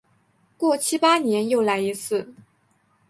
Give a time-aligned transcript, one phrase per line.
[0.57, 2.33] 过七八年又来一次。